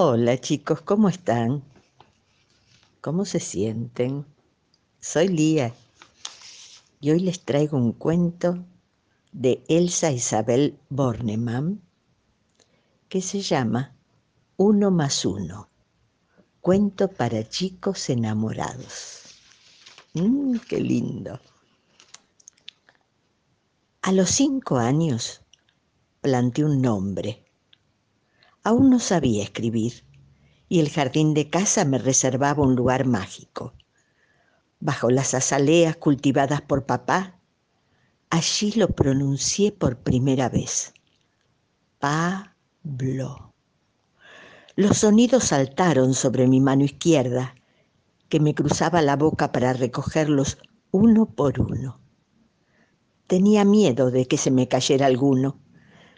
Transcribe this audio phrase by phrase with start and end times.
[0.00, 1.64] Hola chicos, ¿cómo están?
[3.00, 4.24] ¿Cómo se sienten?
[5.00, 5.74] Soy Lía
[7.00, 8.64] y hoy les traigo un cuento
[9.32, 11.82] de Elsa Isabel Bornemann
[13.08, 13.96] que se llama
[14.56, 15.68] Uno más uno,
[16.60, 19.34] cuento para chicos enamorados.
[20.14, 21.40] Mmm, ¡Qué lindo!
[24.02, 25.42] A los cinco años
[26.20, 27.47] planté un nombre.
[28.68, 30.04] Aún no sabía escribir
[30.68, 33.72] y el jardín de casa me reservaba un lugar mágico.
[34.78, 37.40] Bajo las azaleas cultivadas por papá,
[38.28, 40.92] allí lo pronuncié por primera vez.
[41.98, 43.54] Pablo.
[44.76, 47.54] Los sonidos saltaron sobre mi mano izquierda,
[48.28, 50.58] que me cruzaba la boca para recogerlos
[50.90, 52.02] uno por uno.
[53.28, 55.58] Tenía miedo de que se me cayera alguno.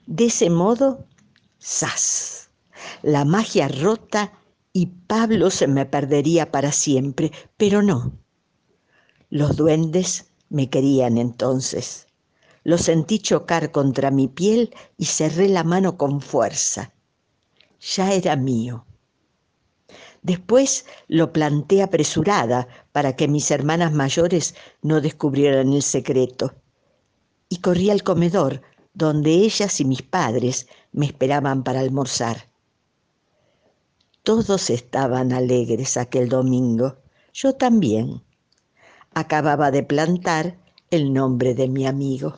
[0.08, 1.06] De ese modo,
[1.62, 2.39] ¡zas!
[3.02, 4.32] La magia rota
[4.72, 8.12] y Pablo se me perdería para siempre, pero no.
[9.28, 12.06] Los duendes me querían entonces.
[12.62, 16.92] Lo sentí chocar contra mi piel y cerré la mano con fuerza.
[17.80, 18.84] Ya era mío.
[20.22, 26.54] Después lo planté apresurada para que mis hermanas mayores no descubrieran el secreto.
[27.48, 28.60] Y corrí al comedor,
[28.92, 32.49] donde ellas y mis padres me esperaban para almorzar.
[34.22, 36.96] Todos estaban alegres aquel domingo,
[37.32, 38.22] yo también.
[39.14, 40.58] Acababa de plantar
[40.90, 42.36] el nombre de mi amigo.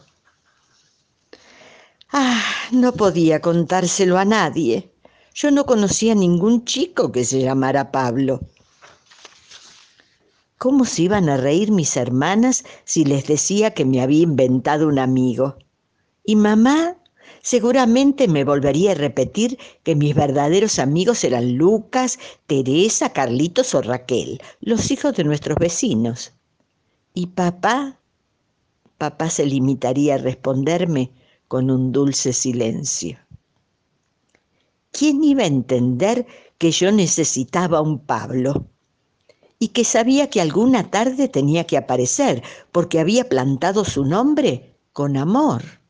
[2.13, 4.93] Ah, no podía contárselo a nadie.
[5.35, 8.41] Yo no conocía ningún chico que se llamara Pablo.
[10.59, 15.01] ¿Cómo se iban a reír mis hermanas si les decía que me había inventado un
[15.01, 15.57] amigo?
[16.25, 16.97] Y mamá
[17.43, 24.41] seguramente me volvería a repetir que mis verdaderos amigos eran Lucas, Teresa, Carlitos o Raquel,
[24.61, 26.33] los hijos de nuestros vecinos.
[27.15, 27.99] ¿Y papá?
[28.99, 31.11] Papá se limitaría a responderme
[31.49, 33.19] con un dulce silencio.
[34.93, 36.27] ¿Quién iba a entender
[36.59, 38.67] que yo necesitaba un Pablo?
[39.59, 42.43] Y que sabía que alguna tarde tenía que aparecer
[42.73, 45.82] porque había plantado su nombre con amor.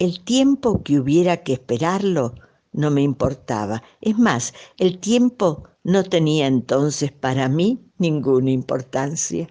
[0.00, 2.36] El tiempo que hubiera que esperarlo
[2.72, 3.82] no me importaba.
[4.00, 9.48] Es más, el tiempo no tenía entonces para mí ninguna importancia.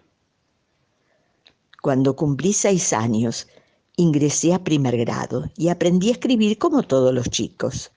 [1.81, 3.49] Cuando cumplí seis años,
[3.97, 7.91] ingresé a primer grado y aprendí a escribir como todos los chicos.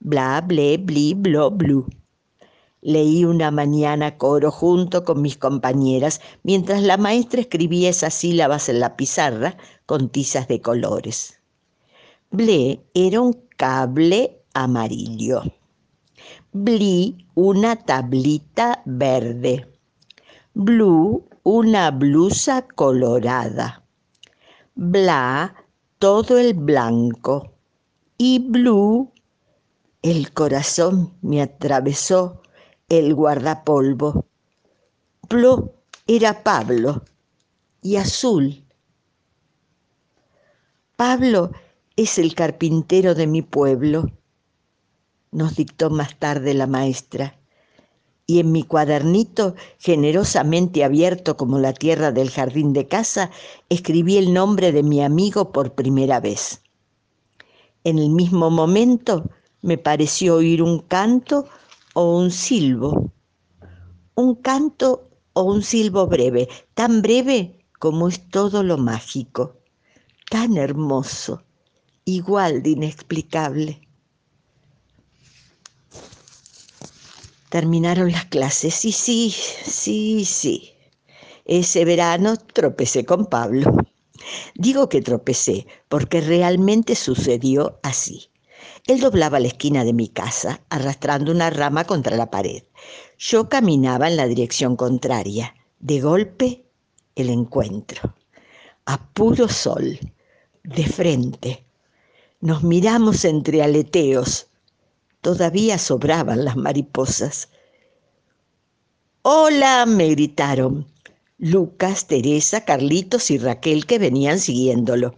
[0.00, 1.86] Bla, ble, bli, blo, blu.
[2.80, 8.80] Leí una mañana coro junto con mis compañeras mientras la maestra escribía esas sílabas en
[8.80, 11.38] la pizarra con tizas de colores.
[12.32, 15.42] Ble era un cable amarillo.
[16.50, 19.68] Bli, una tablita verde.
[20.54, 23.84] Blue, una blusa colorada.
[24.74, 25.54] Bla,
[25.98, 27.52] todo el blanco.
[28.16, 29.12] Y blue,
[30.00, 32.40] el corazón me atravesó
[32.88, 34.24] el guardapolvo.
[35.28, 35.74] Plo
[36.06, 37.04] era Pablo
[37.82, 38.64] y azul.
[40.96, 41.50] Pablo
[41.96, 44.10] es el carpintero de mi pueblo,
[45.30, 47.38] nos dictó más tarde la maestra.
[48.26, 53.30] Y en mi cuadernito, generosamente abierto como la tierra del jardín de casa,
[53.68, 56.62] escribí el nombre de mi amigo por primera vez.
[57.84, 59.28] En el mismo momento
[59.60, 61.46] me pareció oír un canto
[61.94, 63.12] o un silbo.
[64.14, 69.56] Un canto o un silbo breve, tan breve como es todo lo mágico,
[70.30, 71.42] tan hermoso
[72.04, 73.80] igual de inexplicable.
[77.48, 80.72] Terminaron las clases y sí, sí, sí.
[81.44, 83.76] Ese verano tropecé con Pablo.
[84.54, 88.30] Digo que tropecé porque realmente sucedió así.
[88.86, 92.62] Él doblaba la esquina de mi casa, arrastrando una rama contra la pared.
[93.18, 95.54] Yo caminaba en la dirección contraria.
[95.78, 96.64] De golpe,
[97.16, 98.14] el encuentro.
[98.86, 99.98] A puro sol,
[100.62, 101.64] de frente,
[102.42, 104.48] nos miramos entre aleteos.
[105.20, 107.48] Todavía sobraban las mariposas.
[109.22, 110.88] Hola, me gritaron.
[111.38, 115.16] Lucas, Teresa, Carlitos y Raquel que venían siguiéndolo.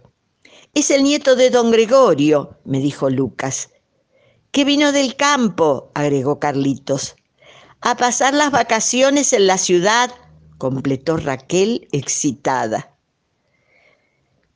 [0.75, 3.71] Es el nieto de don Gregorio, me dijo Lucas.
[4.51, 7.15] Que vino del campo, agregó Carlitos.
[7.81, 10.11] A pasar las vacaciones en la ciudad,
[10.59, 12.95] completó Raquel excitada.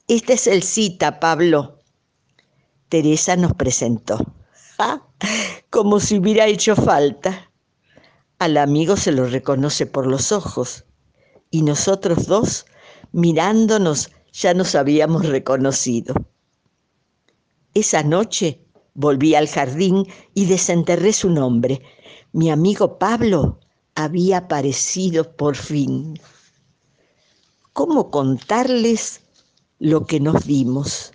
[0.08, 1.79] Este es el cita, Pablo,
[2.90, 4.18] Teresa nos presentó.
[4.80, 5.02] ¡Ah!
[5.70, 7.52] Como si hubiera hecho falta.
[8.40, 10.86] Al amigo se lo reconoce por los ojos
[11.52, 12.66] y nosotros dos,
[13.12, 16.16] mirándonos, ya nos habíamos reconocido.
[17.74, 21.82] Esa noche volví al jardín y desenterré su nombre.
[22.32, 23.60] Mi amigo Pablo
[23.96, 26.20] había aparecido por fin.
[27.74, 29.22] ¿Cómo contarles
[29.80, 31.12] lo que nos dimos?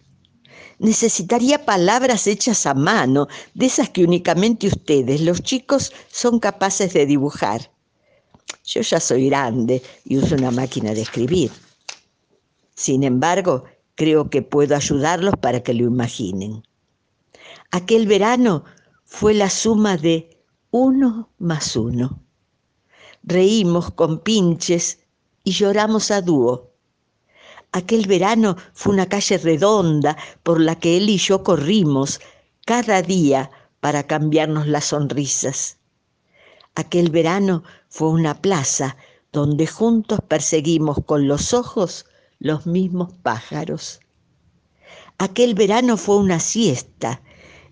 [0.79, 7.06] Necesitaría palabras hechas a mano, de esas que únicamente ustedes, los chicos, son capaces de
[7.06, 7.71] dibujar.
[8.65, 11.50] Yo ya soy grande y uso una máquina de escribir.
[12.75, 16.62] Sin embargo, creo que puedo ayudarlos para que lo imaginen.
[17.71, 18.65] Aquel verano
[19.05, 22.23] fue la suma de uno más uno.
[23.23, 24.99] Reímos con pinches
[25.44, 26.74] y lloramos a dúo.
[27.75, 32.21] Aquel verano fue una calle redonda por la que él y yo corrimos
[32.65, 33.50] cada día
[33.81, 35.79] para cambiarnos las sonrisas.
[36.76, 38.97] Aquel verano fue una plaza
[39.32, 42.06] donde juntos perseguimos con los ojos
[42.38, 43.99] los mismos pájaros.
[45.19, 47.23] Aquel verano fue una siesta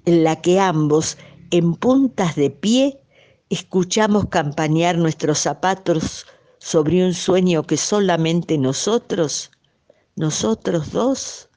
[0.04, 1.16] en la que ambos,
[1.52, 3.04] en puntas de pie,
[3.50, 6.26] escuchamos campanear nuestros zapatos
[6.58, 9.51] sobre un sueño que solamente nosotros
[10.16, 11.48] nosotros dos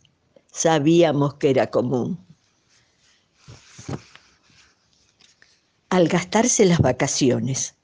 [0.52, 2.18] sabíamos que era común.
[5.90, 7.75] Al gastarse las vacaciones,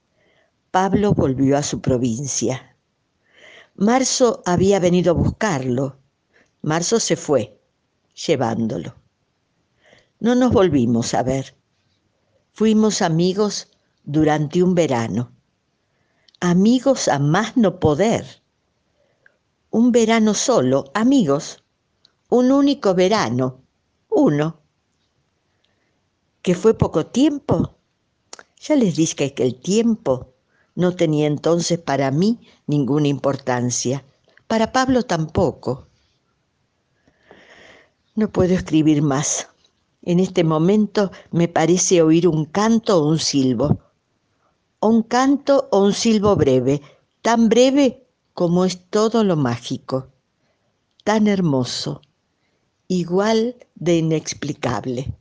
[0.71, 2.77] Pablo volvió a su provincia.
[3.75, 5.99] Marzo había venido a buscarlo.
[6.61, 7.59] Marzo se fue,
[8.13, 8.95] llevándolo.
[10.19, 11.55] No nos volvimos a ver.
[12.53, 13.67] Fuimos amigos
[14.03, 15.33] durante un verano.
[16.39, 18.40] Amigos a más no poder
[19.71, 21.63] un verano solo, amigos,
[22.29, 23.61] un único verano,
[24.09, 24.59] uno.
[26.41, 27.77] ¿Que fue poco tiempo?
[28.59, 30.33] Ya les dije que el tiempo
[30.75, 34.03] no tenía entonces para mí ninguna importancia,
[34.47, 35.87] para Pablo tampoco.
[38.15, 39.47] No puedo escribir más.
[40.01, 43.79] En este momento me parece oír un canto o un silbo.
[44.81, 46.81] un canto o un silbo breve,
[47.21, 48.00] tan breve
[48.41, 50.07] como es todo lo mágico,
[51.03, 52.01] tan hermoso,
[52.87, 55.13] igual de inexplicable.